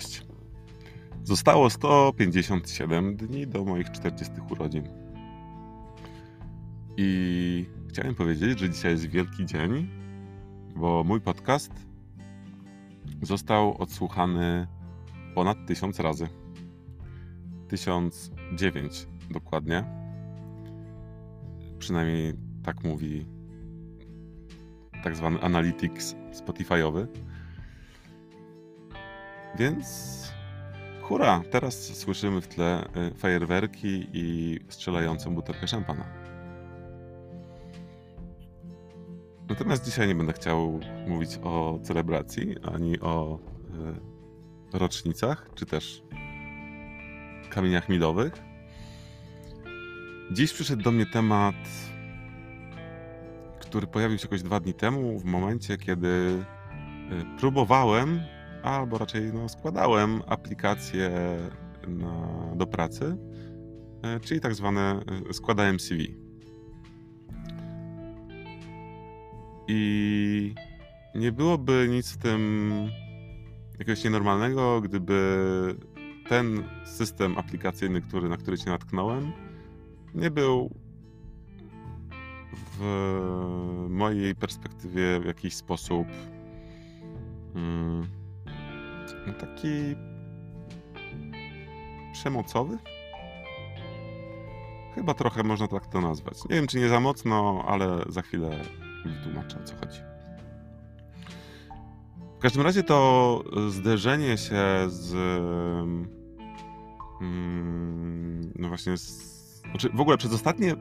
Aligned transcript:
Cześć. 0.00 0.22
Zostało 1.22 1.70
157 1.70 3.16
dni 3.16 3.46
do 3.46 3.64
moich 3.64 3.90
40 3.90 4.34
urodzin. 4.50 4.88
I 6.96 7.66
chciałem 7.88 8.14
powiedzieć, 8.14 8.58
że 8.58 8.70
dzisiaj 8.70 8.92
jest 8.92 9.06
wielki 9.06 9.46
dzień, 9.46 9.88
bo 10.74 11.04
mój 11.04 11.20
podcast 11.20 11.72
został 13.22 13.78
odsłuchany 13.78 14.66
ponad 15.34 15.58
tysiąc 15.66 16.00
razy. 16.00 16.28
1009 17.68 19.06
dokładnie. 19.30 19.84
Przynajmniej 21.78 22.32
tak 22.62 22.84
mówi 22.84 23.26
tak 25.04 25.16
zwany 25.16 25.40
analytics 25.40 26.14
Spotify'owy. 26.32 27.06
Więc 29.58 30.16
hura, 31.02 31.42
teraz 31.50 31.98
słyszymy 31.98 32.40
w 32.40 32.48
tle 32.48 32.88
y, 32.96 33.14
fajerwerki 33.14 34.06
i 34.12 34.60
strzelającą 34.68 35.34
butelkę 35.34 35.68
szampana. 35.68 36.04
Natomiast 39.48 39.84
dzisiaj 39.84 40.08
nie 40.08 40.14
będę 40.14 40.32
chciał 40.32 40.80
mówić 41.06 41.30
o 41.42 41.78
celebracji, 41.82 42.54
ani 42.72 43.00
o 43.00 43.38
y, 44.74 44.78
rocznicach, 44.78 45.50
czy 45.54 45.66
też 45.66 46.02
kamieniach 47.50 47.88
milowych. 47.88 48.32
Dziś 50.32 50.52
przyszedł 50.52 50.82
do 50.82 50.92
mnie 50.92 51.06
temat, 51.06 51.54
który 53.60 53.86
pojawił 53.86 54.18
się 54.18 54.24
jakoś 54.24 54.42
dwa 54.42 54.60
dni 54.60 54.74
temu, 54.74 55.18
w 55.18 55.24
momencie, 55.24 55.76
kiedy 55.76 56.06
y, 56.06 57.38
próbowałem 57.38 58.20
albo 58.62 58.98
raczej 58.98 59.32
no, 59.32 59.48
składałem 59.48 60.22
aplikacje 60.26 61.10
na, 61.88 62.28
do 62.56 62.66
pracy, 62.66 63.16
e, 64.02 64.20
czyli 64.20 64.40
tak 64.40 64.54
zwane 64.54 65.00
e, 65.30 65.32
składałem 65.32 65.80
CV. 65.80 66.16
I 69.68 70.54
nie 71.14 71.32
byłoby 71.32 71.86
nic 71.90 72.12
w 72.12 72.18
tym 72.18 72.72
jakiegoś 73.78 74.04
nienormalnego, 74.04 74.80
gdyby 74.80 75.36
ten 76.28 76.64
system 76.84 77.38
aplikacyjny, 77.38 78.00
który, 78.00 78.28
na 78.28 78.36
który 78.36 78.56
się 78.56 78.70
natknąłem, 78.70 79.32
nie 80.14 80.30
był 80.30 80.70
w 82.78 83.86
mojej 83.90 84.34
perspektywie 84.34 85.20
w 85.20 85.24
jakiś 85.24 85.54
sposób 85.54 86.06
mm, 87.54 88.00
no 88.00 88.15
taki 89.40 89.96
przemocowy? 92.12 92.78
Chyba 94.94 95.14
trochę 95.14 95.42
można 95.42 95.68
tak 95.68 95.86
to 95.86 96.00
nazwać. 96.00 96.38
Nie 96.50 96.56
wiem, 96.56 96.66
czy 96.66 96.78
nie 96.78 96.88
za 96.88 97.00
mocno, 97.00 97.64
ale 97.68 98.04
za 98.08 98.22
chwilę 98.22 98.50
wytłumaczę, 99.04 99.58
o 99.60 99.64
co 99.64 99.74
chodzi. 99.76 100.00
W 102.36 102.38
każdym 102.38 102.62
razie 102.62 102.82
to 102.82 103.42
zderzenie 103.68 104.38
się 104.38 104.64
z. 104.86 105.14
Mm, 107.20 108.52
no 108.58 108.68
właśnie, 108.68 108.96
z, 108.96 109.62
znaczy 109.62 109.88
w 109.94 110.00
ogóle 110.00 110.18
przez 110.18 110.32
ostatnie 110.32 110.74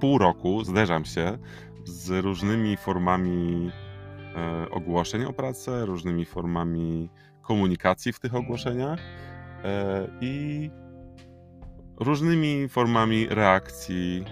pół 0.00 0.18
roku 0.18 0.64
zderzam 0.64 1.04
się 1.04 1.38
z 1.84 2.24
różnymi 2.24 2.76
formami 2.76 3.70
e, 4.36 4.70
ogłoszeń 4.70 5.24
o 5.24 5.32
pracę, 5.32 5.86
różnymi 5.86 6.24
formami 6.24 7.10
komunikacji 7.50 8.12
w 8.12 8.20
tych 8.20 8.34
ogłoszeniach 8.34 9.00
e, 9.64 10.06
i 10.20 10.70
różnymi 11.96 12.68
formami 12.68 13.26
reakcji, 13.28 14.24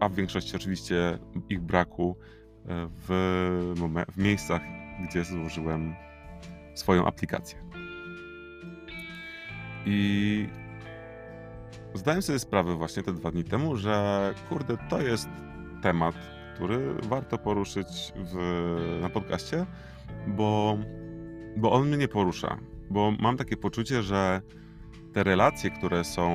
a 0.00 0.08
w 0.08 0.14
większości 0.14 0.56
oczywiście 0.56 1.18
ich 1.48 1.60
braku 1.60 2.16
e, 2.18 2.88
w, 2.90 3.06
w 4.12 4.18
miejscach, 4.18 4.62
gdzie 5.08 5.24
złożyłem 5.24 5.94
swoją 6.74 7.06
aplikację. 7.06 7.58
I 9.86 10.48
zdałem 11.94 12.22
sobie 12.22 12.38
sprawę 12.38 12.74
właśnie 12.74 13.02
te 13.02 13.12
dwa 13.12 13.30
dni 13.30 13.44
temu, 13.44 13.76
że 13.76 14.34
kurde, 14.48 14.76
to 14.90 15.00
jest 15.02 15.28
temat, 15.82 16.14
który 16.54 16.94
warto 16.94 17.38
poruszyć 17.38 18.12
w, 18.16 18.36
na 19.02 19.08
podcaście, 19.08 19.66
bo 20.26 20.78
bo 21.56 21.72
on 21.72 21.88
mnie 21.88 22.08
porusza, 22.08 22.58
bo 22.90 23.12
mam 23.20 23.36
takie 23.36 23.56
poczucie, 23.56 24.02
że 24.02 24.42
te 25.12 25.24
relacje, 25.24 25.70
które 25.70 26.04
są, 26.04 26.32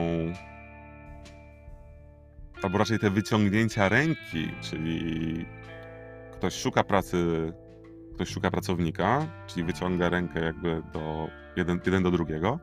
albo 2.64 2.78
raczej 2.78 3.00
te 3.00 3.10
wyciągnięcia 3.10 3.90
ręki, 3.90 4.52
czyli 4.62 5.46
ktoś 6.34 6.54
szuka 6.54 6.84
pracy, 6.84 7.54
ktoś 8.16 8.30
szuka 8.30 8.52
pracownika, 8.52 9.28
czyli 9.48 9.64
wyciąga 9.66 10.10
rękę 10.10 10.40
jakby 10.40 10.82
do 10.94 11.28
jeden, 11.56 11.80
jeden 11.86 12.04
do 12.04 12.12
drugiego, 12.12 12.60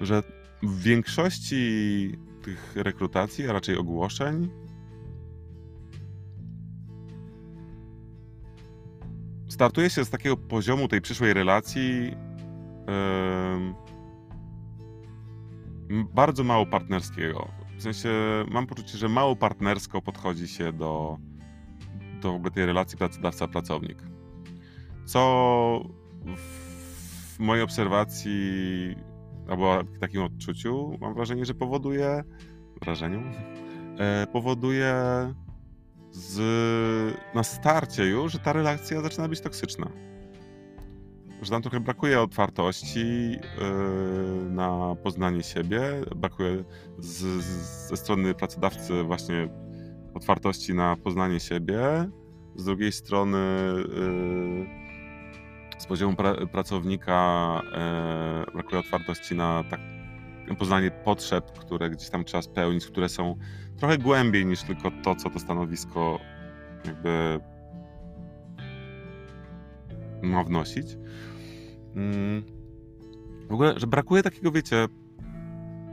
że 0.00 0.22
w 0.62 0.82
większości 0.82 2.12
tych 2.42 2.76
rekrutacji, 2.76 3.48
a 3.48 3.52
raczej 3.52 3.76
ogłoszeń, 3.76 4.50
startuje 9.54 9.90
się 9.90 10.04
z 10.04 10.10
takiego 10.10 10.36
poziomu 10.36 10.88
tej 10.88 11.00
przyszłej 11.00 11.34
relacji 11.34 12.16
bardzo 16.14 16.44
mało 16.44 16.66
partnerskiego. 16.66 17.48
W 17.78 17.82
sensie 17.82 18.10
mam 18.50 18.66
poczucie, 18.66 18.98
że 18.98 19.08
mało 19.08 19.36
partnersko 19.36 20.02
podchodzi 20.02 20.48
się 20.48 20.72
do, 20.72 21.18
do 22.22 22.32
w 22.32 22.36
ogóle 22.36 22.50
tej 22.50 22.66
relacji 22.66 22.98
pracodawca-pracownik. 22.98 24.02
Co 25.04 25.84
w 26.26 27.38
mojej 27.38 27.64
obserwacji 27.64 28.96
albo 29.48 29.84
w 29.84 29.98
takim 29.98 30.22
odczuciu 30.22 30.98
mam 31.00 31.14
wrażenie, 31.14 31.44
że 31.44 31.54
powoduje 31.54 32.24
wrażeniu, 32.82 33.22
e, 33.98 34.26
powoduje 34.26 34.94
z, 36.14 37.16
na 37.34 37.42
starcie 37.42 38.04
już, 38.04 38.32
że 38.32 38.38
ta 38.38 38.52
relacja 38.52 39.00
zaczyna 39.00 39.28
być 39.28 39.40
toksyczna. 39.40 39.90
Że 41.42 41.50
tam 41.50 41.62
trochę 41.62 41.80
brakuje 41.80 42.20
otwartości 42.20 43.30
yy, 43.30 43.38
na 44.50 44.96
poznanie 45.02 45.42
siebie, 45.42 45.80
brakuje 46.16 46.64
z, 46.98 47.42
z, 47.42 47.88
ze 47.88 47.96
strony 47.96 48.34
pracodawcy 48.34 49.02
właśnie 49.02 49.48
otwartości 50.14 50.74
na 50.74 50.96
poznanie 50.96 51.40
siebie, 51.40 52.10
z 52.56 52.64
drugiej 52.64 52.92
strony 52.92 53.38
yy, 53.76 54.84
z 55.78 55.86
poziomu 55.86 56.16
pra, 56.16 56.46
pracownika 56.46 57.60
yy, 58.46 58.52
brakuje 58.52 58.78
otwartości 58.78 59.34
na 59.34 59.64
tak, 59.70 59.80
poznanie 60.58 60.90
potrzeb, 60.90 61.58
które 61.58 61.90
gdzieś 61.90 62.10
tam 62.10 62.24
trzeba 62.24 62.42
spełnić, 62.42 62.86
które 62.86 63.08
są 63.08 63.36
trochę 63.76 63.98
głębiej 63.98 64.46
niż 64.46 64.62
tylko 64.62 64.90
to, 65.04 65.14
co 65.14 65.30
to 65.30 65.38
stanowisko 65.38 66.20
jakby 66.84 67.40
ma 70.22 70.44
wnosić. 70.44 70.86
Mm. 71.96 72.42
W 73.48 73.52
ogóle, 73.52 73.74
że 73.76 73.86
brakuje 73.86 74.22
takiego, 74.22 74.52
wiecie, 74.52 74.86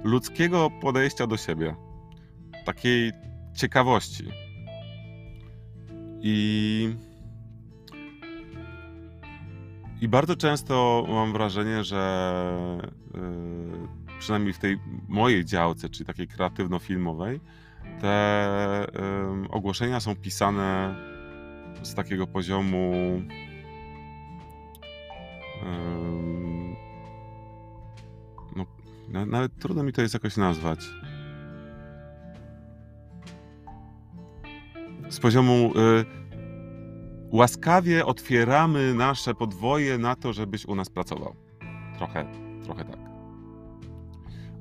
ludzkiego 0.04 0.70
podejścia 0.82 1.28
do 1.28 1.38
siebie. 1.38 1.76
Takiej 2.66 3.12
ciekawości. 3.56 4.24
I. 6.22 6.96
I 10.02 10.08
bardzo 10.08 10.36
często 10.36 11.06
mam 11.10 11.34
wrażenie, 11.34 11.84
że 11.84 12.02
yy, 13.14 14.01
przynajmniej 14.22 14.54
w 14.54 14.60
tej 14.60 14.80
mojej 15.08 15.46
działce, 15.46 15.90
czyli 15.90 16.06
takiej 16.06 16.28
kreatywno-filmowej, 16.28 17.40
te 18.02 18.88
um, 19.00 19.48
ogłoszenia 19.52 20.00
są 20.00 20.16
pisane 20.16 20.96
z 21.84 21.94
takiego 21.94 22.28
poziomu 22.28 22.92
um, 25.64 26.76
no, 28.56 29.26
nawet 29.26 29.56
trudno 29.60 29.84
mi 29.84 29.94
to 29.94 30.02
jest 30.02 30.14
jakoś 30.14 30.38
nazwać. 30.38 30.80
Z 35.10 35.20
poziomu 35.20 35.74
y, 35.76 36.06
łaskawie 37.32 38.06
otwieramy 38.06 38.94
nasze 38.94 39.34
podwoje 39.36 39.98
na 39.98 40.16
to, 40.16 40.34
żebyś 40.34 40.66
u 40.66 40.76
nas 40.76 40.90
pracował. 40.90 41.36
Trochę, 41.98 42.26
trochę 42.64 42.86
tak. 42.86 43.11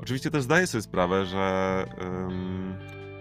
Oczywiście 0.03 0.31
też 0.31 0.43
zdaję 0.43 0.67
sobie 0.67 0.83
sprawę, 0.83 1.27
że 1.27 1.85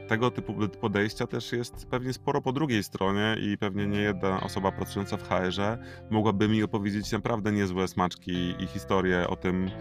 tego 0.09 0.31
typu 0.31 0.53
podejścia 0.81 1.27
też 1.27 1.51
jest 1.51 1.85
pewnie 1.85 2.13
sporo 2.13 2.41
po 2.41 2.51
drugiej 2.51 2.83
stronie 2.83 3.35
i 3.41 3.57
pewnie 3.57 3.87
nie 3.87 3.99
jedna 3.99 4.41
osoba 4.41 4.71
pracująca 4.71 5.17
w 5.17 5.23
HR-ze 5.23 5.77
mogłaby 6.09 6.47
mi 6.47 6.63
opowiedzieć 6.63 7.11
naprawdę 7.11 7.51
niezłe 7.51 7.87
smaczki 7.87 8.55
i 8.59 8.67
historie 8.67 9.27
o 9.27 9.35
tym, 9.35 9.71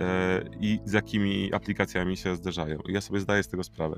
e, 0.00 0.42
i 0.60 0.80
z 0.84 0.92
jakimi 0.92 1.54
aplikacjami 1.54 2.16
się 2.16 2.36
zderzają. 2.36 2.78
Ja 2.88 3.00
sobie 3.00 3.20
zdaję 3.20 3.42
z 3.42 3.48
tego 3.48 3.64
sprawę. 3.64 3.96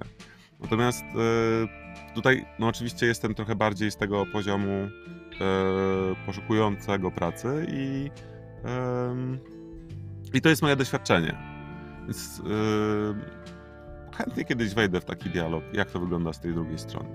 Natomiast 0.60 1.02
e, 1.02 2.14
tutaj, 2.14 2.46
no 2.58 2.66
oczywiście 2.66 3.06
jestem 3.06 3.34
trochę 3.34 3.54
bardziej 3.54 3.90
z 3.90 3.96
tego 3.96 4.26
poziomu 4.32 4.72
e, 4.72 4.88
poszukującego 6.26 7.10
pracy 7.10 7.66
i, 7.70 8.10
i 10.34 10.40
to 10.40 10.48
jest 10.48 10.62
moje 10.62 10.76
doświadczenie. 10.76 11.45
Więc 12.06 12.42
chętnie 14.16 14.44
kiedyś 14.44 14.74
wejdę 14.74 15.00
w 15.00 15.04
taki 15.04 15.30
dialog, 15.30 15.64
jak 15.72 15.90
to 15.90 16.00
wygląda 16.00 16.32
z 16.32 16.40
tej 16.40 16.54
drugiej 16.54 16.78
strony. 16.78 17.08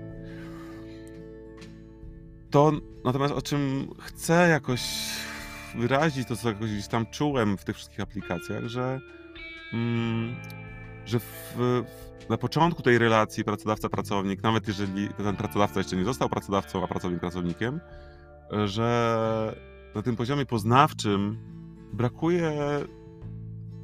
To 2.50 2.72
natomiast 3.04 3.34
o 3.34 3.42
czym 3.42 3.88
chcę 3.98 4.48
jakoś 4.48 4.82
wyrazić, 5.74 6.28
to 6.28 6.36
co 6.36 6.48
jakoś 6.48 6.70
gdzieś 6.70 6.88
tam 6.88 7.06
czułem 7.06 7.58
w 7.58 7.64
tych 7.64 7.76
wszystkich 7.76 8.00
aplikacjach, 8.00 8.66
że, 8.66 9.00
mm, 9.72 10.36
że 11.06 11.18
w, 11.20 11.54
w, 11.56 11.84
na 12.28 12.38
początku 12.38 12.82
tej 12.82 12.98
relacji 12.98 13.44
pracodawca-pracownik, 13.44 14.42
nawet 14.42 14.68
jeżeli 14.68 15.08
ten 15.08 15.36
pracodawca 15.36 15.80
jeszcze 15.80 15.96
nie 15.96 16.04
został 16.04 16.28
pracodawcą, 16.28 16.84
a 16.84 16.88
pracownik 16.88 17.20
pracownikiem, 17.20 17.80
że 18.64 19.56
na 19.94 20.02
tym 20.02 20.16
poziomie 20.16 20.46
poznawczym 20.46 21.38
brakuje 21.92 22.52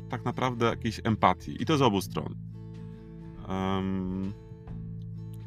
tak 0.08 0.24
naprawdę 0.24 0.66
jakiejś 0.66 1.00
empatii 1.04 1.62
i 1.62 1.66
to 1.66 1.78
z 1.78 1.82
obu 1.82 2.00
stron 2.00 2.34
um, 3.48 4.32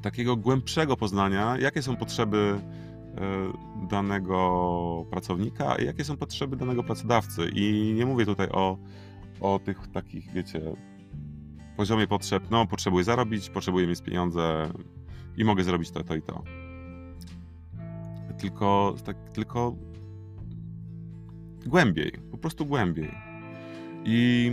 takiego 0.01 0.35
głębszego 0.35 0.97
poznania, 0.97 1.57
jakie 1.57 1.81
są 1.81 1.95
potrzeby 1.95 2.59
e, 3.17 3.87
danego 3.87 5.05
pracownika 5.09 5.75
i 5.75 5.85
jakie 5.85 6.03
są 6.03 6.17
potrzeby 6.17 6.55
danego 6.55 6.83
pracodawcy. 6.83 7.49
I 7.53 7.93
nie 7.93 8.05
mówię 8.05 8.25
tutaj 8.25 8.49
o, 8.49 8.77
o 9.41 9.59
tych 9.59 9.87
takich, 9.87 10.31
wiecie, 10.31 10.61
poziomie 11.77 12.07
potrzeb, 12.07 12.43
no 12.51 12.67
potrzebuję 12.67 13.03
zarobić, 13.03 13.49
potrzebuję 13.49 13.87
mieć 13.87 14.01
pieniądze 14.01 14.69
i 15.37 15.43
mogę 15.43 15.63
zrobić 15.63 15.91
to, 15.91 16.03
to 16.03 16.15
i 16.15 16.21
to. 16.21 16.43
Tylko, 18.37 18.95
tak, 19.05 19.29
tylko 19.29 19.75
głębiej, 21.65 22.11
po 22.31 22.37
prostu 22.37 22.65
głębiej. 22.65 23.30
I 24.05 24.51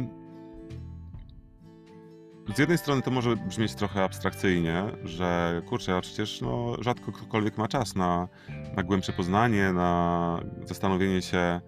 z 2.55 2.59
jednej 2.59 2.79
strony 2.79 3.03
to 3.03 3.11
może 3.11 3.37
brzmieć 3.37 3.75
trochę 3.75 4.05
abstrakcyjnie, 4.05 4.85
że 5.05 5.63
kurczę, 5.67 5.97
a 5.97 6.01
przecież 6.01 6.41
no, 6.41 6.77
rzadko 6.81 7.13
ktokolwiek 7.13 7.59
ma 7.59 7.69
czas 7.69 7.97
na, 7.97 8.29
na 8.77 8.83
głębsze 8.83 9.13
poznanie, 9.13 9.73
na 9.73 10.41
zastanowienie 10.65 11.23
się 11.23 11.61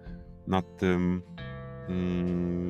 nad 0.47 0.77
tym, 0.77 1.21
mm, 1.89 2.69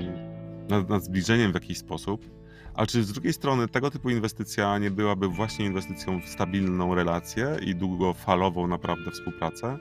nad, 0.69 0.89
nad 0.89 1.03
zbliżeniem 1.03 1.51
w 1.51 1.55
jakiś 1.55 1.77
sposób. 1.77 2.29
Ale 2.73 2.87
czy 2.87 3.03
z 3.03 3.11
drugiej 3.11 3.33
strony 3.33 3.67
tego 3.67 3.91
typu 3.91 4.09
inwestycja 4.09 4.77
nie 4.77 4.91
byłaby 4.91 5.27
właśnie 5.27 5.65
inwestycją 5.65 6.21
w 6.21 6.25
stabilną 6.25 6.95
relację 6.95 7.57
i 7.65 7.75
długofalową 7.75 8.67
naprawdę 8.67 9.11
współpracę, 9.11 9.77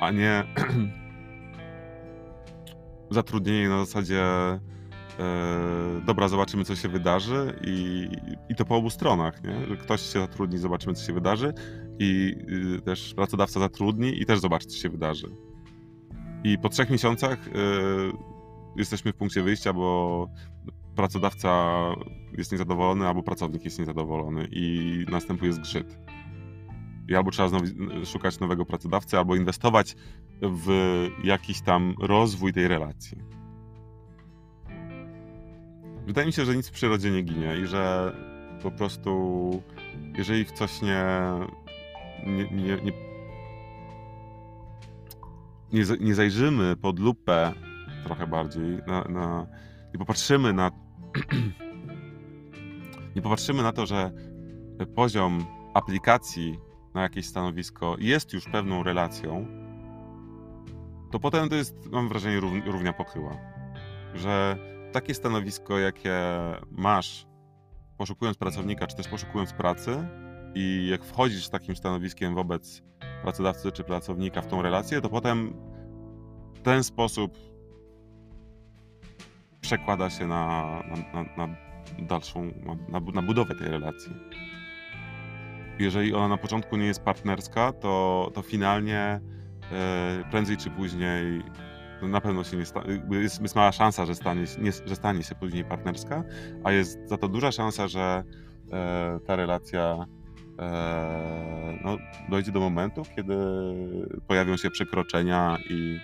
a 0.00 0.10
nie 0.10 0.44
zatrudnienie 3.14 3.68
na 3.68 3.84
zasadzie 3.84 4.22
e, 4.22 4.60
dobra, 6.06 6.28
zobaczymy, 6.28 6.64
co 6.64 6.76
się 6.76 6.88
wydarzy 6.88 7.58
i, 7.66 8.08
i 8.48 8.54
to 8.54 8.64
po 8.64 8.76
obu 8.76 8.90
stronach, 8.90 9.44
nie? 9.44 9.66
Że 9.66 9.76
ktoś 9.76 10.00
się 10.00 10.20
zatrudni, 10.20 10.58
zobaczymy, 10.58 10.94
co 10.94 11.06
się 11.06 11.12
wydarzy 11.12 11.54
i 11.98 12.34
y, 12.76 12.80
też 12.80 13.14
pracodawca 13.14 13.60
zatrudni 13.60 14.22
i 14.22 14.26
też 14.26 14.40
zobaczy, 14.40 14.66
co 14.66 14.76
się 14.76 14.88
wydarzy. 14.88 15.26
I 16.44 16.58
po 16.58 16.68
trzech 16.68 16.90
miesiącach 16.90 17.48
y, 17.48 17.50
jesteśmy 18.76 19.12
w 19.12 19.16
punkcie 19.16 19.42
wyjścia, 19.42 19.72
bo 19.72 20.28
pracodawca 20.96 21.74
jest 22.38 22.52
niezadowolony, 22.52 23.06
albo 23.06 23.22
pracownik 23.22 23.64
jest 23.64 23.78
niezadowolony 23.78 24.48
i 24.50 25.04
następuje 25.10 25.52
zgrzyt. 25.52 25.98
I 27.08 27.16
albo 27.16 27.30
trzeba 27.30 27.48
znowu 27.48 27.66
szukać 28.04 28.40
nowego 28.40 28.64
pracodawcy, 28.64 29.18
albo 29.18 29.36
inwestować 29.36 29.96
w 30.42 30.68
jakiś 31.24 31.60
tam 31.60 31.94
rozwój 32.00 32.52
tej 32.52 32.68
relacji. 32.68 33.18
Wydaje 36.06 36.26
mi 36.26 36.32
się, 36.32 36.44
że 36.44 36.56
nic 36.56 36.68
w 36.68 36.72
przyrodzie 36.72 37.10
nie 37.10 37.22
ginie 37.22 37.56
i 37.56 37.66
że 37.66 38.12
po 38.62 38.70
prostu 38.70 39.62
jeżeli 40.18 40.44
w 40.44 40.52
coś 40.52 40.82
nie 40.82 41.04
nie, 42.26 42.44
nie, 42.50 42.76
nie, 42.76 42.92
nie, 45.72 45.84
nie 46.00 46.14
zajrzymy 46.14 46.76
pod 46.76 46.98
lupę 46.98 47.52
trochę 48.04 48.26
bardziej, 48.26 48.78
na, 48.86 49.04
na, 49.04 49.46
nie 49.92 49.98
popatrzymy 49.98 50.52
na 50.52 50.70
nie 53.16 53.22
popatrzymy 53.22 53.62
na 53.62 53.72
to, 53.72 53.86
że 53.86 54.10
poziom 54.94 55.44
aplikacji 55.74 56.58
na 56.94 57.02
jakieś 57.02 57.26
stanowisko 57.26 57.96
jest 57.98 58.32
już 58.32 58.44
pewną 58.44 58.82
relacją, 58.82 59.46
to 61.10 61.20
potem 61.20 61.48
to 61.48 61.54
jest, 61.54 61.90
mam 61.92 62.08
wrażenie, 62.08 62.40
równia 62.66 62.92
pochyła. 62.92 63.36
Że 64.14 64.56
takie 64.92 65.14
stanowisko, 65.14 65.78
jakie 65.78 66.20
masz, 66.70 67.26
poszukując 67.96 68.38
pracownika, 68.38 68.86
czy 68.86 68.96
też 68.96 69.08
poszukując 69.08 69.52
pracy, 69.52 70.08
i 70.54 70.86
jak 70.90 71.04
wchodzisz 71.04 71.46
z 71.46 71.50
takim 71.50 71.76
stanowiskiem 71.76 72.34
wobec 72.34 72.82
pracodawcy 73.22 73.72
czy 73.72 73.84
pracownika 73.84 74.42
w 74.42 74.46
tą 74.46 74.62
relację, 74.62 75.00
to 75.00 75.08
potem 75.08 75.54
ten 76.62 76.84
sposób 76.84 77.38
przekłada 79.60 80.10
się 80.10 80.26
na, 80.26 80.64
na, 80.88 81.22
na, 81.22 81.46
na 81.46 81.56
dalszą, 81.98 82.52
na, 82.88 83.00
na 83.00 83.22
budowę 83.22 83.54
tej 83.54 83.68
relacji. 83.68 84.12
Jeżeli 85.78 86.14
ona 86.14 86.28
na 86.28 86.36
początku 86.36 86.76
nie 86.76 86.86
jest 86.86 87.00
partnerska, 87.02 87.72
to, 87.72 88.30
to 88.34 88.42
finalnie 88.42 89.20
e, 89.72 90.24
prędzej 90.30 90.56
czy 90.56 90.70
później 90.70 91.42
na 92.02 92.20
pewno 92.20 92.44
się 92.44 92.56
nie 92.56 92.66
stanie, 92.66 93.02
jest, 93.10 93.42
jest 93.42 93.56
mała 93.56 93.72
szansa, 93.72 94.06
że 94.06 94.14
stanie, 94.14 94.44
nie, 94.58 94.72
że 94.86 94.96
stanie 94.96 95.22
się 95.22 95.34
później 95.34 95.64
partnerska, 95.64 96.24
a 96.64 96.72
jest 96.72 97.08
za 97.08 97.18
to 97.18 97.28
duża 97.28 97.52
szansa, 97.52 97.88
że 97.88 98.24
e, 98.72 99.18
ta 99.26 99.36
relacja 99.36 100.06
e, 100.58 101.78
no, 101.84 101.96
dojdzie 102.30 102.52
do 102.52 102.60
momentu, 102.60 103.02
kiedy 103.16 103.36
pojawią 104.26 104.56
się 104.56 104.70
przekroczenia 104.70 105.58
i 105.70 106.00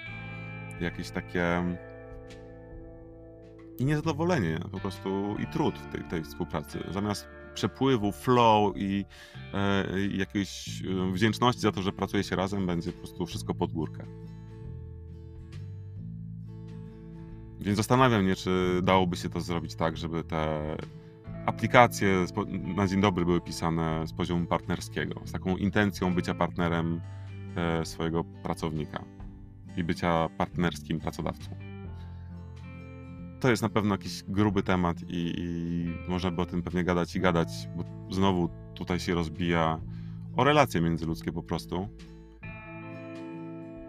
jakieś 0.81 1.11
takie 1.11 1.65
i 3.79 3.85
niezadowolenie 3.85 4.59
po 4.73 4.81
prostu 4.81 5.37
i 5.39 5.47
trud 5.47 5.79
w 5.79 5.93
tej, 5.93 6.05
tej 6.05 6.25
współpracy. 6.25 6.79
Zamiast 6.91 7.29
przepływu, 7.55 8.13
flow 8.13 8.77
i, 8.77 9.05
e, 9.55 10.01
i 10.01 10.19
jakiejś 10.19 10.83
e, 10.83 11.13
wdzięczności 11.13 11.61
za 11.61 11.73
to, 11.73 11.83
że 11.83 11.93
pracuje 11.93 12.25
się 12.25 12.37
razem, 12.37 12.67
będzie 12.67 12.93
po 12.93 12.99
prostu 12.99 13.27
wszystko 13.27 13.55
pod 13.55 13.73
górkę. 13.73 14.07
Więc 17.61 17.77
zastanawiam 17.77 18.29
się, 18.29 18.37
czy 18.37 18.81
dałoby 18.83 19.17
się 19.17 19.29
to 19.29 19.41
zrobić 19.41 19.75
tak, 19.75 19.97
żeby 19.97 20.25
te 20.25 20.77
aplikacje 21.47 22.27
na 22.77 22.87
dzień 22.87 23.01
dobry 23.01 23.25
były 23.25 23.41
pisane 23.41 24.07
z 24.07 24.13
poziomu 24.13 24.47
partnerskiego, 24.47 25.21
z 25.25 25.33
taką 25.33 25.57
intencją 25.57 26.15
bycia 26.15 26.35
partnerem 26.35 27.01
e, 27.57 27.87
swojego 27.87 28.25
pracownika 28.25 29.05
i 29.77 29.85
bycia 29.85 30.29
partnerskim 30.39 31.01
pracodawcą. 31.01 31.70
To 33.41 33.51
jest 33.51 33.63
na 33.63 33.69
pewno 33.69 33.95
jakiś 33.95 34.23
gruby 34.29 34.63
temat 34.63 34.97
i, 35.09 35.35
i 35.39 36.11
można 36.11 36.31
by 36.31 36.43
o 36.43 36.47
tym 36.47 36.63
pewnie 36.63 36.85
gadać 36.85 37.17
i 37.17 37.21
gadać, 37.21 37.49
bo 37.77 37.85
znowu 38.11 38.49
tutaj 38.75 39.01
się 39.01 39.15
rozbija 39.15 39.81
o 40.37 40.45
relacje 40.45 40.81
międzyludzkie 40.81 41.33
po 41.33 41.43
prostu. 41.43 41.89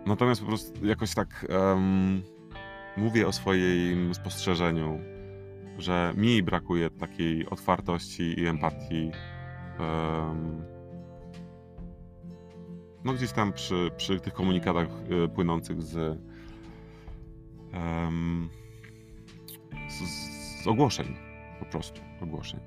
Natomiast 0.05 0.41
po 0.41 0.47
prostu 0.47 0.85
jakoś 0.85 1.13
tak 1.13 1.45
um, 1.49 2.21
mówię 2.97 3.27
o 3.27 3.31
swoim 3.31 4.13
spostrzeżeniu, 4.13 4.99
że 5.77 6.13
mi 6.17 6.43
brakuje 6.43 6.89
takiej 6.89 7.49
otwartości 7.49 8.39
i 8.39 8.47
empatii. 8.47 9.11
Um, 9.79 10.63
no 13.03 13.13
gdzieś 13.13 13.31
tam 13.31 13.53
przy, 13.53 13.91
przy 13.97 14.19
tych 14.19 14.33
komunikatach 14.33 14.87
y, 15.25 15.29
płynących 15.29 15.81
z, 15.81 16.19
um, 17.73 18.49
z, 19.91 20.63
z, 20.63 20.67
ogłoszeń, 20.67 21.15
po 21.59 21.65
prostu 21.65 22.01
ogłoszeń. 22.21 22.59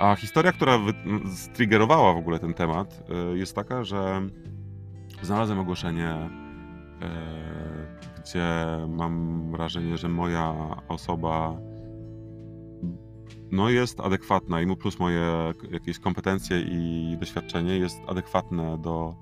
A 0.00 0.16
historia, 0.16 0.52
która 0.52 0.78
striggerowała 1.34 2.12
w 2.12 2.16
ogóle 2.16 2.38
ten 2.38 2.54
temat, 2.54 3.10
y, 3.34 3.38
jest 3.38 3.54
taka, 3.54 3.84
że 3.84 4.20
znalazłem 5.22 5.58
ogłoszenie 5.58 6.30
y, 7.02 8.08
gdzie 8.22 8.44
mam 8.88 9.42
wrażenie, 9.50 9.96
że 9.96 10.08
moja 10.08 10.54
osoba 10.88 11.56
no 13.50 13.70
jest 13.70 14.00
adekwatna 14.00 14.62
i 14.62 14.66
mu 14.66 14.76
plus 14.76 14.98
moje 14.98 15.52
jakieś 15.70 15.98
kompetencje 15.98 16.60
i 16.60 17.16
doświadczenie 17.20 17.78
jest 17.78 18.00
adekwatne 18.06 18.78
do, 18.78 19.14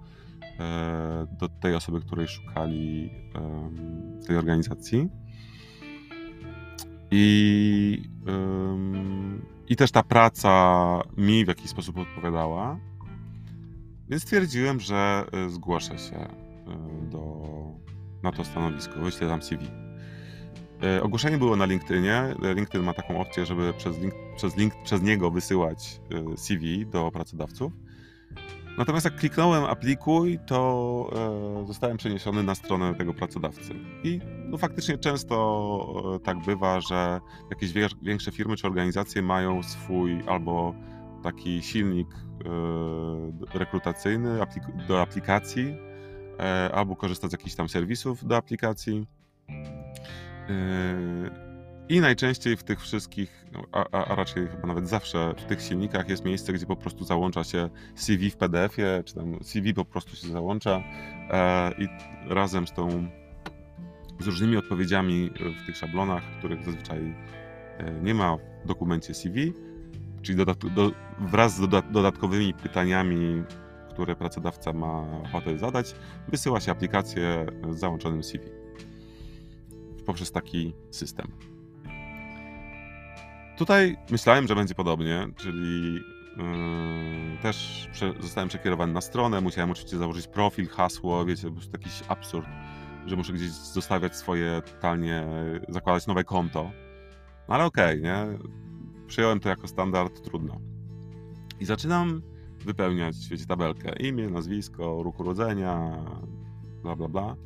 e, 0.61 1.27
do 1.41 1.49
tej 1.49 1.75
osoby, 1.75 2.01
której 2.01 2.29
szukali 2.29 3.11
tej 4.27 4.37
organizacji. 4.37 5.09
I, 7.11 8.03
I 9.69 9.77
też 9.77 9.91
ta 9.91 10.03
praca 10.03 11.03
mi 11.17 11.45
w 11.45 11.49
jakiś 11.49 11.71
sposób 11.71 11.99
odpowiadała. 11.99 12.79
Więc 14.09 14.23
stwierdziłem, 14.23 14.81
że 14.81 15.25
e, 15.33 15.51
zgłoszę 15.51 15.99
się 15.99 16.17
e, 16.17 16.31
do, 17.11 17.43
na 18.23 18.33
to 18.33 18.45
stanowisko, 18.45 19.01
wyślę 19.01 19.29
tam 19.29 19.43
CV. 19.43 19.67
E, 20.83 21.03
ogłoszenie 21.03 21.39
było 21.39 21.57
na 21.57 21.65
LinkedInie. 21.65 22.35
LinkedIn 22.55 22.83
ma 22.87 22.95
taką 22.95 23.21
opcję, 23.21 23.47
żeby 23.47 23.73
przez, 23.73 23.99
link, 23.99 24.15
przez, 24.37 24.57
link, 24.57 24.75
przez 24.85 25.03
niego 25.03 25.31
wysyłać 25.31 26.01
CV 26.37 26.87
do 26.87 27.11
pracodawców. 27.11 27.73
Natomiast 28.79 29.05
jak 29.05 29.17
kliknąłem 29.17 29.65
aplikuj, 29.65 30.39
to 30.47 31.11
e, 31.63 31.67
zostałem 31.67 31.97
przeniesiony 31.97 32.43
na 32.43 32.55
stronę 32.55 32.95
tego 32.95 33.15
pracodawcy. 33.15 33.75
I 34.05 34.21
no, 34.49 34.59
faktycznie 34.59 34.99
często 34.99 36.15
e, 36.17 36.21
tak 36.21 36.39
bywa, 36.47 36.81
że 36.81 37.21
jakieś 37.51 37.73
większe 38.03 38.33
firmy 38.33 38.57
czy 38.57 38.67
organizacje 38.67 39.23
mają 39.23 39.63
swój 39.63 40.23
albo 40.27 40.75
taki 41.23 41.63
silnik 41.63 42.09
e, 42.15 43.59
rekrutacyjny 43.59 44.39
do 44.89 45.03
aplikacji, 45.03 45.77
albo 46.73 46.97
korzysta 46.97 47.29
z 47.29 47.33
jakichś 47.33 47.55
tam 47.55 47.69
serwisów 47.69 48.27
do 48.27 48.37
aplikacji. 48.37 49.07
I 51.89 52.01
najczęściej 52.01 52.57
w 52.57 52.63
tych 52.63 52.81
wszystkich, 52.81 53.47
no, 53.53 53.63
a, 53.73 53.91
a, 53.91 54.15
raczej 54.15 54.49
chyba 54.49 54.67
nawet 54.67 54.89
zawsze 54.89 55.35
w 55.39 55.45
tych 55.45 55.63
silnikach 55.63 56.09
jest 56.09 56.25
miejsce, 56.25 56.53
gdzie 56.53 56.67
po 56.67 56.77
prostu 56.77 57.05
załącza 57.05 57.45
się 57.45 57.71
CV 57.95 58.31
w 58.31 58.37
PDF-ie, 58.37 59.03
czy 59.05 59.15
tam 59.15 59.39
CV 59.43 59.75
po 59.75 59.85
prostu 59.85 60.17
się 60.17 60.29
załącza 60.29 60.83
e, 61.31 61.73
i 61.79 61.89
razem 62.29 62.67
z 62.67 62.73
tą, 62.73 63.09
z 64.21 64.27
różnymi 64.27 64.57
odpowiedziami 64.57 65.31
w 65.63 65.67
tych 65.67 65.77
szablonach, 65.77 66.23
których 66.39 66.65
zazwyczaj 66.65 66.99
e, 67.79 68.01
nie 68.03 68.15
ma 68.15 68.37
w 68.65 68.67
dokumencie 68.67 69.15
CV, 69.15 69.53
czyli 70.23 70.45
do, 70.75 70.91
wraz 71.19 71.57
z 71.57 71.61
dodat, 71.61 71.93
dodatkowymi 71.93 72.55
pytaniami, 72.55 73.45
które 73.91 74.17
pracodawca 74.17 74.73
ma 74.73 75.23
ochotę 75.25 75.59
zadać, 75.59 75.95
wysyła 76.29 76.61
się 76.61 76.73
aplikację 76.73 77.47
z 77.71 77.79
załączonym 77.79 78.23
CV 78.23 78.45
poprzez 80.07 80.33
taki 80.33 80.75
system. 80.91 81.56
Tutaj 83.57 83.97
myślałem, 84.11 84.47
że 84.47 84.55
będzie 84.55 84.75
podobnie, 84.75 85.29
czyli 85.37 85.95
yy, 85.95 86.03
też 87.43 87.89
prze, 87.93 88.13
zostałem 88.21 88.49
przekierowany 88.49 88.93
na 88.93 89.01
stronę, 89.01 89.41
musiałem 89.41 89.71
oczywiście 89.71 89.99
założyć 89.99 90.27
profil, 90.27 90.69
hasło, 90.69 91.25
wiecie, 91.25 91.51
prostu 91.51 91.73
jakiś 91.73 92.03
absurd, 92.09 92.47
że 93.07 93.17
muszę 93.17 93.33
gdzieś 93.33 93.51
zostawiać 93.51 94.17
swoje 94.17 94.63
totalnie, 94.63 95.27
zakładać 95.69 96.07
nowe 96.07 96.25
konto. 96.25 96.71
No 97.49 97.55
ale 97.55 97.65
okej, 97.65 98.01
okay, 98.01 98.03
nie? 98.03 98.39
Przyjąłem 99.07 99.41
to 99.41 99.49
jako 99.49 99.69
standard, 99.69 100.23
trudno. 100.23 100.61
I 101.61 101.65
zaczynam 101.65 102.23
wypełniać, 102.65 103.17
wiecie, 103.31 103.47
tabelkę. 103.47 103.97
Imię, 103.97 104.31
nazwisko, 104.31 105.03
róg 105.03 105.21
urodzenia, 105.21 106.05
bla, 106.83 106.97
bla, 106.97 107.09
bla. 107.09 107.37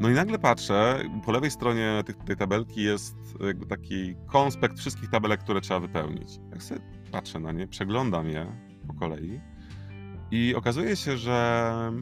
No 0.00 0.10
i 0.10 0.12
nagle 0.14 0.38
patrzę, 0.38 1.00
po 1.24 1.32
lewej 1.32 1.50
stronie 1.50 2.02
tej, 2.06 2.14
tej 2.14 2.36
tabelki 2.36 2.82
jest 2.82 3.16
jakby 3.40 3.66
taki 3.66 4.14
konspekt 4.26 4.78
wszystkich 4.78 5.10
tabelek, 5.10 5.40
które 5.40 5.60
trzeba 5.60 5.80
wypełnić. 5.80 6.28
Jak 6.50 6.62
sobie 6.62 6.80
patrzę 7.12 7.38
na 7.38 7.52
nie, 7.52 7.66
przeglądam 7.66 8.28
je 8.28 8.52
po 8.86 8.94
kolei 8.94 9.40
i 10.30 10.54
okazuje 10.54 10.96
się, 10.96 11.16
że 11.16 11.92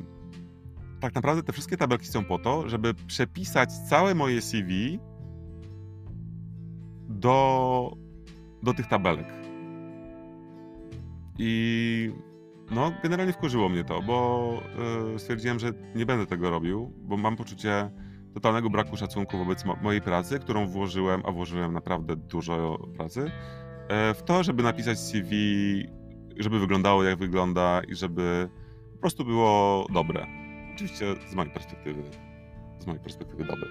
tak 1.00 1.14
naprawdę 1.14 1.42
te 1.42 1.52
wszystkie 1.52 1.76
tabelki 1.76 2.06
są 2.06 2.24
po 2.24 2.38
to, 2.38 2.68
żeby 2.68 2.94
przepisać 2.94 3.72
całe 3.72 4.14
moje 4.14 4.42
CV 4.42 4.98
do, 7.08 7.96
do 8.62 8.74
tych 8.74 8.86
tabelek. 8.86 9.26
I 11.38 12.12
no, 12.70 12.92
generalnie 13.02 13.32
wkurzyło 13.32 13.68
mnie 13.68 13.84
to, 13.84 14.02
bo 14.02 14.60
yy, 15.12 15.18
stwierdziłem, 15.18 15.58
że 15.58 15.72
nie 15.94 16.06
będę 16.06 16.26
tego 16.26 16.50
robił, 16.50 16.92
bo 16.98 17.16
mam 17.16 17.36
poczucie 17.36 17.90
totalnego 18.34 18.70
braku 18.70 18.96
szacunku 18.96 19.38
wobec 19.38 19.64
mo 19.64 19.76
mojej 19.82 20.00
pracy, 20.02 20.38
którą 20.38 20.66
włożyłem, 20.66 21.22
a 21.24 21.32
włożyłem 21.32 21.72
naprawdę 21.72 22.16
dużo 22.16 22.78
pracy, 22.96 23.20
yy, 23.20 24.14
w 24.14 24.22
to, 24.22 24.42
żeby 24.42 24.62
napisać 24.62 24.98
CV, 24.98 25.32
żeby 26.36 26.58
wyglądało 26.58 27.04
jak 27.04 27.18
wygląda 27.18 27.80
i 27.88 27.94
żeby 27.94 28.48
po 28.92 28.98
prostu 28.98 29.24
było 29.24 29.86
dobre. 29.92 30.26
Oczywiście 30.74 31.06
z 31.30 31.34
mojej 31.34 31.52
perspektywy, 31.52 32.02
z 32.78 32.86
mojej 32.86 33.02
perspektywy 33.02 33.44
dobre. 33.44 33.68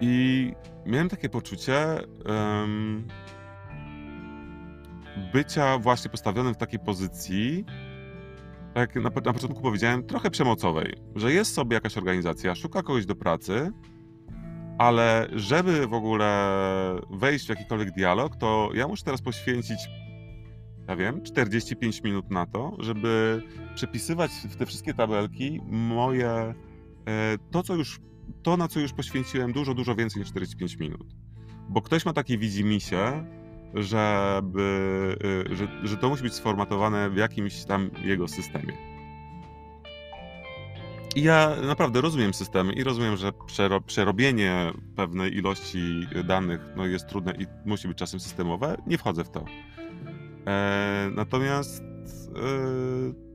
I 0.00 0.52
miałem 0.86 1.08
takie 1.08 1.28
poczucie, 1.28 1.98
bycia 5.32 5.78
właśnie 5.78 6.10
postawionym 6.10 6.54
w 6.54 6.56
takiej 6.56 6.80
pozycji, 6.80 7.64
tak 8.74 8.94
jak 8.94 9.04
na, 9.04 9.10
na 9.24 9.32
początku 9.32 9.62
powiedziałem, 9.62 10.02
trochę 10.02 10.30
przemocowej, 10.30 10.94
że 11.16 11.32
jest 11.32 11.54
sobie 11.54 11.74
jakaś 11.74 11.98
organizacja, 11.98 12.54
szuka 12.54 12.82
kogoś 12.82 13.06
do 13.06 13.14
pracy, 13.14 13.72
ale 14.78 15.28
żeby 15.32 15.86
w 15.86 15.94
ogóle 15.94 16.60
wejść 17.10 17.46
w 17.46 17.48
jakikolwiek 17.48 17.90
dialog, 17.90 18.36
to 18.36 18.70
ja 18.74 18.88
muszę 18.88 19.04
teraz 19.04 19.22
poświęcić, 19.22 19.78
ja 20.88 20.96
wiem, 20.96 21.22
45 21.22 22.02
minut 22.02 22.30
na 22.30 22.46
to, 22.46 22.76
żeby 22.78 23.42
przepisywać 23.74 24.30
w 24.30 24.56
te 24.56 24.66
wszystkie 24.66 24.94
tabelki 24.94 25.60
moje, 25.66 26.30
e, 26.30 26.54
to 27.50 27.62
co 27.62 27.74
już, 27.74 28.00
to 28.42 28.56
na 28.56 28.68
co 28.68 28.80
już 28.80 28.92
poświęciłem 28.92 29.52
dużo, 29.52 29.74
dużo 29.74 29.94
więcej 29.94 30.20
niż 30.20 30.30
45 30.30 30.76
minut. 30.76 31.14
Bo 31.68 31.82
ktoś 31.82 32.04
ma 32.04 32.12
takie 32.12 32.38
widzimisię, 32.38 33.24
żeby, 33.74 35.16
y, 35.50 35.56
że, 35.56 35.68
że 35.84 35.96
to 35.96 36.08
musi 36.08 36.22
być 36.22 36.34
sformatowane 36.34 37.10
w 37.10 37.16
jakimś 37.16 37.64
tam 37.64 37.90
jego 38.04 38.28
systemie. 38.28 38.72
I 41.16 41.22
ja 41.22 41.56
naprawdę 41.66 42.00
rozumiem 42.00 42.34
systemy 42.34 42.72
i 42.72 42.84
rozumiem, 42.84 43.16
że 43.16 43.32
przero, 43.46 43.80
przerobienie 43.80 44.72
pewnej 44.96 45.36
ilości 45.36 46.06
danych 46.24 46.60
no, 46.76 46.86
jest 46.86 47.06
trudne 47.06 47.32
i 47.38 47.46
musi 47.64 47.88
być 47.88 47.98
czasem 47.98 48.20
systemowe. 48.20 48.76
Nie 48.86 48.98
wchodzę 48.98 49.24
w 49.24 49.30
to. 49.30 49.44
E, 50.46 51.10
natomiast 51.14 51.82
e, 51.82 53.28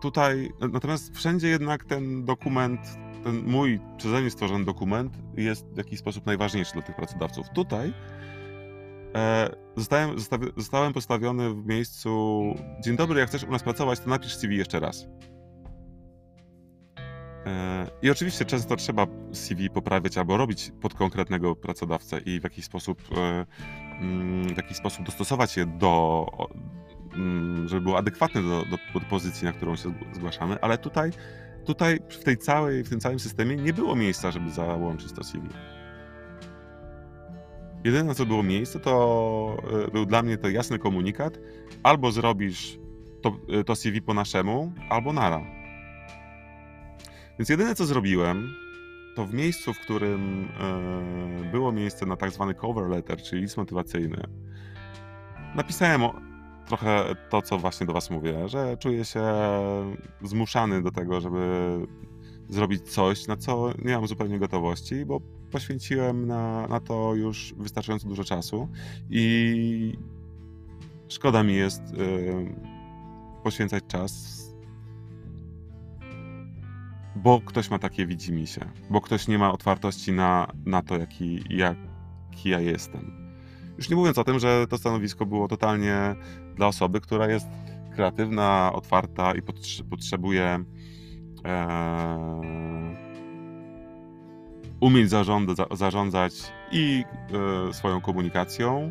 tutaj, 0.00 0.50
natomiast 0.72 1.16
wszędzie 1.16 1.48
jednak 1.48 1.84
ten 1.84 2.24
dokument, 2.24 2.80
ten 3.24 3.42
mój 3.46 3.80
przeze 3.96 4.20
mnie 4.20 4.30
stworzony 4.30 4.64
dokument 4.64 5.18
jest 5.36 5.66
w 5.66 5.76
jakiś 5.76 5.98
sposób 5.98 6.26
najważniejszy 6.26 6.72
dla 6.72 6.82
tych 6.82 6.96
pracodawców. 6.96 7.46
Tutaj 7.54 7.92
zostałem, 9.76 10.10
zostałem 10.56 10.92
postawiony 10.92 11.54
w 11.54 11.66
miejscu 11.66 12.40
Dzień 12.84 12.96
dobry, 12.96 13.20
jak 13.20 13.28
chcesz 13.28 13.44
u 13.44 13.50
nas 13.50 13.62
pracować, 13.62 14.00
to 14.00 14.10
napisz 14.10 14.36
CV 14.36 14.56
jeszcze 14.56 14.80
raz. 14.80 15.06
E, 17.46 17.86
I 18.02 18.10
oczywiście 18.10 18.44
często 18.44 18.76
trzeba 18.76 19.06
CV 19.32 19.70
poprawiać 19.70 20.18
albo 20.18 20.36
robić 20.36 20.72
pod 20.80 20.94
konkretnego 20.94 21.56
pracodawcę 21.56 22.18
i 22.18 22.40
w 22.40 22.44
jakiś 22.44 22.64
sposób, 22.64 23.02
e, 23.16 23.46
mm, 24.00 24.54
w 24.54 24.56
jakiś 24.56 24.76
sposób 24.76 25.06
dostosować 25.06 25.56
je 25.56 25.66
do, 25.66 26.26
mm, 27.14 27.68
żeby 27.68 27.82
było 27.82 27.98
adekwatne 27.98 28.42
do, 28.42 28.48
do, 28.48 29.00
do 29.00 29.06
pozycji, 29.10 29.44
na 29.44 29.52
którą 29.52 29.76
się 29.76 29.94
zgłaszamy, 30.12 30.60
ale 30.60 30.78
tutaj, 30.78 31.10
tutaj 31.64 31.98
w 32.08 32.24
tej 32.24 32.36
całej, 32.36 32.84
w 32.84 32.88
tym 32.88 33.00
całym 33.00 33.18
systemie 33.18 33.56
nie 33.56 33.72
było 33.72 33.96
miejsca, 33.96 34.30
żeby 34.30 34.50
załączyć 34.50 35.12
to 35.12 35.24
CV. 35.24 35.48
Jedyne, 37.86 38.14
co 38.14 38.26
było 38.26 38.42
miejsce, 38.42 38.80
to 38.80 39.56
e, 39.86 39.90
był 39.90 40.06
dla 40.06 40.22
mnie 40.22 40.38
to 40.38 40.48
jasny 40.48 40.78
komunikat. 40.78 41.38
Albo 41.82 42.12
zrobisz 42.12 42.78
to, 43.22 43.36
e, 43.48 43.64
to 43.64 43.76
CV 43.76 44.02
po 44.02 44.14
naszemu, 44.14 44.72
albo 44.90 45.12
nara. 45.12 45.40
Więc 47.38 47.48
jedyne, 47.48 47.74
co 47.74 47.86
zrobiłem, 47.86 48.54
to 49.16 49.26
w 49.26 49.34
miejscu, 49.34 49.72
w 49.72 49.80
którym 49.80 50.48
e, 50.60 51.50
było 51.50 51.72
miejsce 51.72 52.06
na 52.06 52.16
tak 52.16 52.30
zwany 52.30 52.54
cover 52.54 52.88
letter, 52.88 53.22
czyli 53.22 53.42
list 53.42 53.56
motywacyjny, 53.56 54.22
napisałem 55.54 56.02
o, 56.02 56.14
trochę 56.66 57.14
to, 57.30 57.42
co 57.42 57.58
właśnie 57.58 57.86
do 57.86 57.92
was 57.92 58.10
mówię, 58.10 58.48
że 58.48 58.76
czuję 58.76 59.04
się 59.04 59.24
zmuszany 60.22 60.82
do 60.82 60.90
tego, 60.90 61.20
żeby 61.20 61.40
zrobić 62.48 62.82
coś, 62.82 63.26
na 63.26 63.36
co 63.36 63.70
nie 63.84 63.94
mam 63.94 64.06
zupełnie 64.06 64.38
gotowości, 64.38 65.06
bo 65.06 65.20
poświęciłem 65.50 66.26
na, 66.26 66.66
na 66.66 66.80
to 66.80 67.14
już 67.14 67.54
wystarczająco 67.58 68.08
dużo 68.08 68.24
czasu 68.24 68.68
i 69.10 69.98
szkoda 71.08 71.42
mi 71.42 71.54
jest 71.54 71.82
y, 71.82 72.54
poświęcać 73.42 73.84
czas, 73.88 74.42
bo 77.16 77.40
ktoś 77.40 77.70
ma 77.70 77.78
takie 77.78 78.06
widzimisię, 78.06 78.60
bo 78.90 79.00
ktoś 79.00 79.28
nie 79.28 79.38
ma 79.38 79.52
otwartości 79.52 80.12
na, 80.12 80.52
na 80.66 80.82
to, 80.82 80.98
jaki, 80.98 81.44
jak, 81.50 81.76
jaki 82.30 82.48
ja 82.48 82.60
jestem. 82.60 83.26
Już 83.78 83.90
nie 83.90 83.96
mówiąc 83.96 84.18
o 84.18 84.24
tym, 84.24 84.38
że 84.38 84.66
to 84.66 84.78
stanowisko 84.78 85.26
było 85.26 85.48
totalnie 85.48 86.16
dla 86.56 86.66
osoby, 86.66 87.00
która 87.00 87.28
jest 87.28 87.46
kreatywna, 87.94 88.72
otwarta 88.74 89.34
i 89.34 89.42
potrzebuje 89.90 90.64
umieć 94.80 95.10
zarządza, 95.10 95.66
zarządzać 95.70 96.32
i 96.72 97.04
e, 97.68 97.72
swoją 97.72 98.00
komunikacją, 98.00 98.90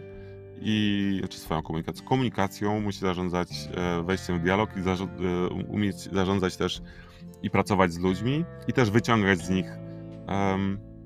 i 0.61 1.21
czy 1.29 1.39
swoją 1.39 1.61
komunikacją, 1.61 2.05
komunikacją 2.05 2.79
musi 2.79 2.99
zarządzać 2.99 3.49
e, 3.75 4.03
wejściem 4.03 4.39
w 4.39 4.41
dialog 4.41 4.77
i 4.77 4.81
zarząd, 4.81 5.11
e, 5.11 5.47
umieć 5.49 5.95
zarządzać 5.95 6.57
też 6.57 6.81
i 7.43 7.49
pracować 7.49 7.93
z 7.93 7.99
ludźmi 7.99 8.45
i 8.67 8.73
też 8.73 8.91
wyciągać 8.91 9.39
z 9.39 9.49
nich 9.49 9.65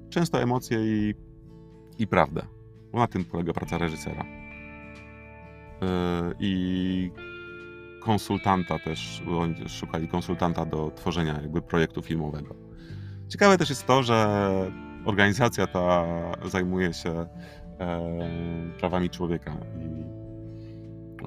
często 0.09 0.41
emocje 0.41 0.79
i, 0.79 1.15
i 1.99 2.07
prawdę. 2.07 2.41
Bo 2.91 2.99
na 2.99 3.07
tym 3.07 3.25
polega 3.25 3.53
praca 3.53 3.77
reżysera. 3.77 4.25
I 6.39 7.11
konsultanta 7.99 8.79
też, 8.79 9.23
oni 9.39 9.69
szukali 9.69 10.07
konsultanta 10.07 10.65
do 10.65 10.91
tworzenia 10.95 11.33
jakby 11.33 11.61
projektu 11.61 12.01
filmowego. 12.01 12.55
Ciekawe 13.27 13.57
też 13.57 13.69
jest 13.69 13.85
to, 13.87 14.03
że 14.03 14.41
organizacja 15.05 15.67
ta 15.67 16.05
zajmuje 16.45 16.93
się 16.93 17.09
e, 17.09 17.27
prawami 18.79 19.09
człowieka 19.09 19.57
i 19.79 20.03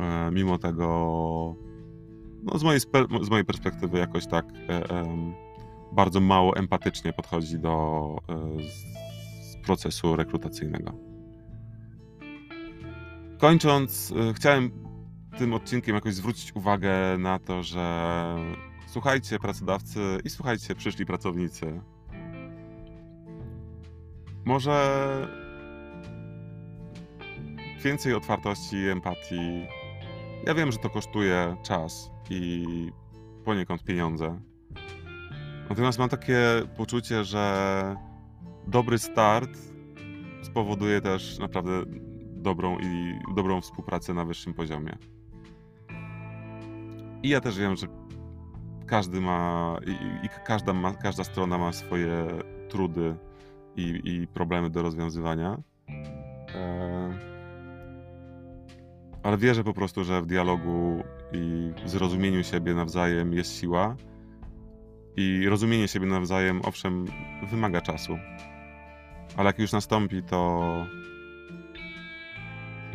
e, 0.00 0.30
mimo 0.30 0.58
tego 0.58 0.86
no 2.42 2.58
z, 2.58 2.62
mojej, 2.62 2.80
z 3.22 3.30
mojej 3.30 3.44
perspektywy 3.44 3.98
jakoś 3.98 4.26
tak 4.26 4.46
e, 4.68 4.82
bardzo 5.92 6.20
mało 6.20 6.56
empatycznie 6.56 7.12
podchodzi 7.12 7.58
do 7.58 8.16
procesu 9.64 10.16
rekrutacyjnego. 10.16 10.92
Kończąc, 13.38 14.14
chciałem 14.34 14.81
tym 15.38 15.54
odcinkiem 15.54 15.94
jakoś 15.94 16.14
zwrócić 16.14 16.56
uwagę 16.56 17.18
na 17.18 17.38
to, 17.38 17.62
że 17.62 18.36
słuchajcie 18.86 19.38
pracodawcy 19.38 20.18
i 20.24 20.30
słuchajcie 20.30 20.74
przyszli 20.74 21.06
pracownicy. 21.06 21.80
Może 24.44 25.28
więcej 27.84 28.14
otwartości 28.14 28.76
i 28.76 28.88
empatii. 28.88 29.66
Ja 30.46 30.54
wiem, 30.54 30.72
że 30.72 30.78
to 30.78 30.90
kosztuje 30.90 31.56
czas 31.62 32.10
i 32.30 32.64
poniekąd 33.44 33.84
pieniądze. 33.84 34.40
Natomiast 35.68 35.98
mam 35.98 36.08
takie 36.08 36.38
poczucie, 36.76 37.24
że 37.24 37.96
dobry 38.66 38.98
start 38.98 39.58
spowoduje 40.42 41.00
też 41.00 41.38
naprawdę 41.38 41.82
dobrą 42.36 42.78
i 42.78 43.18
dobrą 43.34 43.60
współpracę 43.60 44.14
na 44.14 44.24
wyższym 44.24 44.54
poziomie. 44.54 45.11
I 47.22 47.28
ja 47.28 47.40
też 47.40 47.58
wiem, 47.58 47.76
że 47.76 47.86
każdy 48.86 49.20
ma 49.20 49.76
i, 49.86 50.26
i 50.26 50.28
każda, 50.44 50.72
ma, 50.72 50.94
każda 50.94 51.24
strona 51.24 51.58
ma 51.58 51.72
swoje 51.72 52.26
trudy 52.68 53.16
i, 53.76 54.00
i 54.04 54.26
problemy 54.26 54.70
do 54.70 54.82
rozwiązywania. 54.82 55.62
E, 56.54 57.32
ale 59.22 59.38
wierzę 59.38 59.64
po 59.64 59.72
prostu, 59.72 60.04
że 60.04 60.22
w 60.22 60.26
dialogu 60.26 61.04
i 61.32 61.72
zrozumieniu 61.84 62.44
siebie 62.44 62.74
nawzajem 62.74 63.32
jest 63.32 63.60
siła. 63.60 63.96
I 65.16 65.46
rozumienie 65.48 65.88
siebie 65.88 66.06
nawzajem, 66.06 66.60
owszem, 66.64 67.04
wymaga 67.50 67.80
czasu. 67.80 68.18
Ale 69.36 69.46
jak 69.46 69.58
już 69.58 69.72
nastąpi, 69.72 70.22
to 70.22 70.62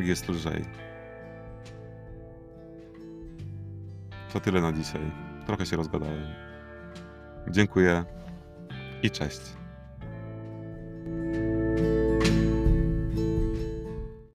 jest 0.00 0.28
lżej. 0.28 0.87
To 4.32 4.40
tyle 4.40 4.60
na 4.60 4.72
dzisiaj. 4.72 5.10
Trochę 5.46 5.66
się 5.66 5.76
rozgadałem. 5.76 6.26
Dziękuję 7.50 8.04
i 9.02 9.10
cześć. 9.10 9.40